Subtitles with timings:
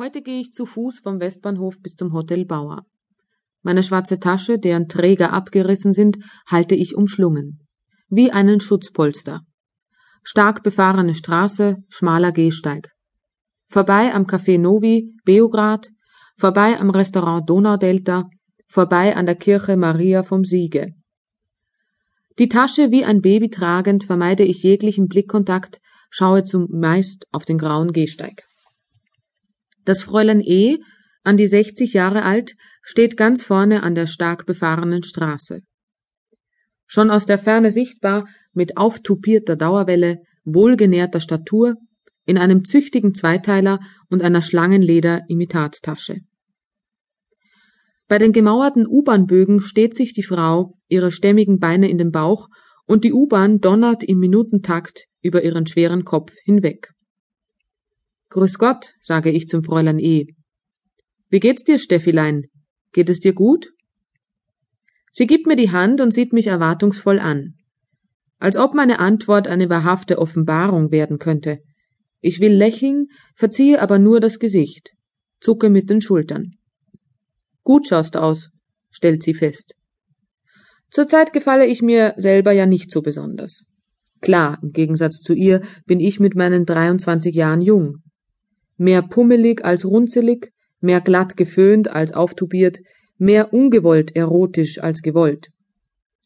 [0.00, 2.86] Heute gehe ich zu Fuß vom Westbahnhof bis zum Hotel Bauer.
[3.60, 7.68] Meine schwarze Tasche, deren Träger abgerissen sind, halte ich umschlungen.
[8.08, 9.42] Wie einen Schutzpolster.
[10.22, 12.88] Stark befahrene Straße, schmaler Gehsteig.
[13.68, 15.90] Vorbei am Café Novi, Beograd,
[16.34, 18.24] vorbei am Restaurant Donaudelta,
[18.68, 20.94] vorbei an der Kirche Maria vom Siege.
[22.38, 25.78] Die Tasche wie ein Baby tragend vermeide ich jeglichen Blickkontakt,
[26.08, 28.49] schaue zumeist auf den grauen Gehsteig.
[29.90, 30.78] Das Fräulein E.,
[31.24, 35.62] an die 60 Jahre alt, steht ganz vorne an der stark befahrenen Straße.
[36.86, 41.74] Schon aus der Ferne sichtbar, mit auftupierter Dauerwelle, wohlgenährter Statur,
[42.24, 46.20] in einem züchtigen Zweiteiler und einer Schlangenleder-Imitattasche.
[48.06, 52.46] Bei den gemauerten U-Bahn-Bögen steht sich die Frau, ihre stämmigen Beine in den Bauch,
[52.86, 56.92] und die U-Bahn donnert im Minutentakt über ihren schweren Kopf hinweg.
[58.30, 60.26] Grüß Gott, sage ich zum Fräulein E.
[61.30, 62.46] Wie geht's dir, Steffilein?
[62.92, 63.72] Geht es dir gut?
[65.12, 67.54] Sie gibt mir die Hand und sieht mich erwartungsvoll an.
[68.38, 71.58] Als ob meine Antwort eine wahrhafte Offenbarung werden könnte.
[72.20, 74.90] Ich will lächeln, verziehe aber nur das Gesicht,
[75.40, 76.52] zucke mit den Schultern.
[77.64, 78.50] Gut schaust aus,
[78.90, 79.74] stellt sie fest.
[80.92, 83.64] Zurzeit gefalle ich mir selber ja nicht so besonders.
[84.20, 88.02] Klar, im Gegensatz zu ihr bin ich mit meinen 23 Jahren jung.
[88.80, 92.78] Mehr pummelig als runzelig, mehr glatt geföhnt als auftubiert,
[93.18, 95.48] mehr ungewollt erotisch als gewollt.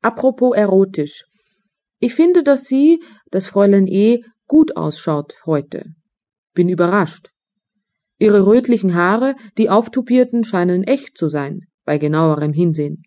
[0.00, 1.24] Apropos erotisch.
[1.98, 5.86] Ich finde, dass sie, das Fräulein E., gut ausschaut heute.
[6.54, 7.30] Bin überrascht.
[8.20, 13.02] Ihre rötlichen Haare, die auftupierten, scheinen echt zu sein, bei genauerem Hinsehen.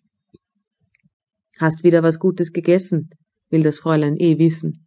[1.58, 3.08] Hast wieder was Gutes gegessen?
[3.48, 4.86] will das Fräulein eh wissen.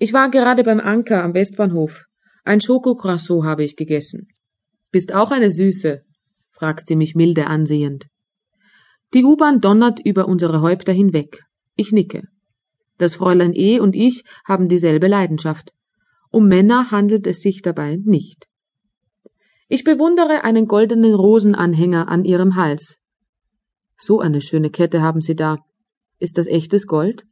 [0.00, 2.06] Ich war gerade beim Anker am Westbahnhof.
[2.46, 4.28] Ein Schokokrasseau habe ich gegessen.
[4.92, 6.02] Bist auch eine Süße?
[6.52, 8.06] fragt sie mich milde ansehend.
[9.14, 11.42] Die U-Bahn donnert über unsere Häupter hinweg.
[11.74, 12.22] Ich nicke.
[12.98, 13.80] Das Fräulein E.
[13.80, 15.72] und ich haben dieselbe Leidenschaft.
[16.30, 18.46] Um Männer handelt es sich dabei nicht.
[19.66, 23.00] Ich bewundere einen goldenen Rosenanhänger an ihrem Hals.
[23.98, 25.58] So eine schöne Kette haben Sie da.
[26.20, 27.24] Ist das echtes Gold?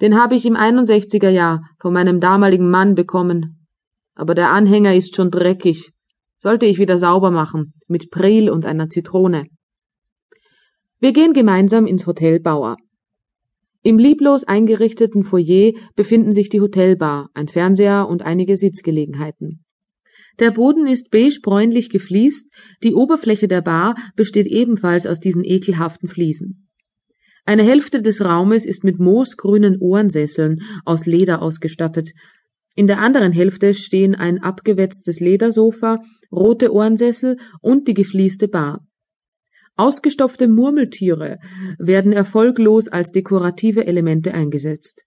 [0.00, 3.57] Den habe ich im 61er Jahr von meinem damaligen Mann bekommen.
[4.18, 5.92] Aber der Anhänger ist schon dreckig.
[6.40, 9.46] Sollte ich wieder sauber machen, mit Pril und einer Zitrone.
[10.98, 12.76] Wir gehen gemeinsam ins Hotel Bauer.
[13.84, 19.64] Im lieblos eingerichteten Foyer befinden sich die Hotelbar, ein Fernseher und einige Sitzgelegenheiten.
[20.40, 22.48] Der Boden ist beige-bräunlich gefliest,
[22.82, 26.68] die Oberfläche der Bar besteht ebenfalls aus diesen ekelhaften Fliesen.
[27.44, 32.10] Eine Hälfte des Raumes ist mit moosgrünen Ohrensesseln aus Leder ausgestattet.
[32.78, 35.98] In der anderen Hälfte stehen ein abgewetztes Ledersofa,
[36.30, 38.86] rote Ohrensessel und die geflieste Bar.
[39.74, 41.40] Ausgestopfte Murmeltiere
[41.80, 45.02] werden erfolglos als dekorative Elemente eingesetzt.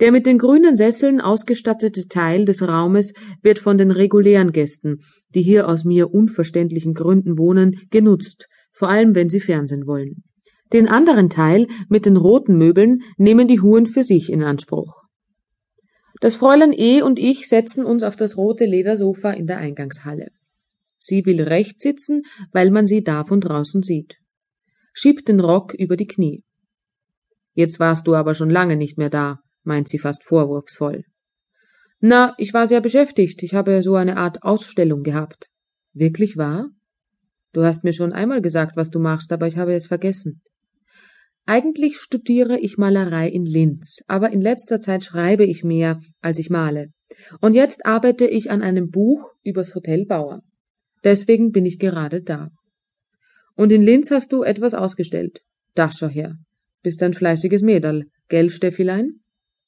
[0.00, 5.42] Der mit den grünen Sesseln ausgestattete Teil des Raumes wird von den regulären Gästen, die
[5.42, 10.24] hier aus mir unverständlichen Gründen wohnen, genutzt, vor allem wenn sie Fernsehen wollen.
[10.72, 14.99] Den anderen Teil mit den roten Möbeln nehmen die Huren für sich in Anspruch.
[16.20, 17.00] Das Fräulein E.
[17.00, 20.30] und ich setzen uns auf das rote Ledersofa in der Eingangshalle.
[20.98, 22.22] Sie will rechts sitzen,
[22.52, 24.18] weil man sie da von draußen sieht.
[24.92, 26.44] Schiebt den Rock über die Knie.
[27.54, 31.04] Jetzt warst du aber schon lange nicht mehr da, meint sie fast vorwurfsvoll.
[32.00, 33.42] Na, ich war sehr beschäftigt.
[33.42, 35.48] Ich habe so eine Art Ausstellung gehabt.
[35.92, 36.68] Wirklich wahr?
[37.52, 40.42] Du hast mir schon einmal gesagt, was du machst, aber ich habe es vergessen.
[41.46, 46.50] Eigentlich studiere ich Malerei in Linz, aber in letzter Zeit schreibe ich mehr, als ich
[46.50, 46.88] male.
[47.40, 50.42] Und jetzt arbeite ich an einem Buch übers Hotel Bauer.
[51.02, 52.50] Deswegen bin ich gerade da.
[53.56, 55.40] Und in Linz hast du etwas ausgestellt.
[55.74, 56.36] Das schau her.
[56.82, 59.20] Bist ein fleißiges Mädel, gell, Steffilein?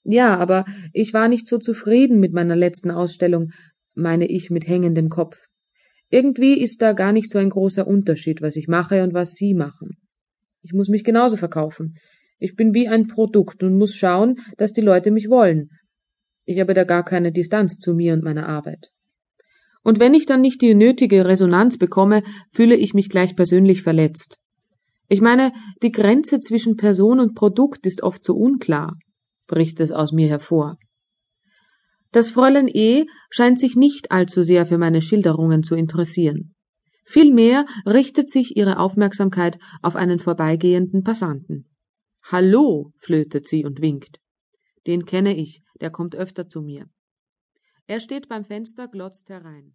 [0.04, 3.50] Ja, aber ich war nicht so zufrieden mit meiner letzten Ausstellung,
[3.94, 5.36] meine ich mit hängendem Kopf.
[6.08, 9.54] Irgendwie ist da gar nicht so ein großer Unterschied, was ich mache und was Sie
[9.54, 9.96] machen.
[10.62, 11.96] Ich muss mich genauso verkaufen.
[12.38, 15.70] Ich bin wie ein Produkt und muss schauen, dass die Leute mich wollen.
[16.44, 18.88] Ich habe da gar keine Distanz zu mir und meiner Arbeit.
[19.82, 22.22] Und wenn ich dann nicht die nötige Resonanz bekomme,
[22.52, 24.38] fühle ich mich gleich persönlich verletzt.
[25.08, 28.96] Ich meine, die Grenze zwischen Person und Produkt ist oft so unklar
[29.52, 30.78] bricht es aus mir hervor.
[32.10, 33.04] Das Fräulein E.
[33.30, 36.54] scheint sich nicht allzu sehr für meine Schilderungen zu interessieren.
[37.04, 41.68] Vielmehr richtet sich ihre Aufmerksamkeit auf einen vorbeigehenden Passanten.
[42.24, 44.18] Hallo, flötet sie und winkt.
[44.86, 46.88] Den kenne ich, der kommt öfter zu mir.
[47.86, 49.74] Er steht beim Fenster, glotzt herein.